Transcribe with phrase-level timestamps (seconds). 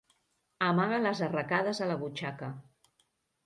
[0.67, 2.53] Amaga les arracades a la butxaca.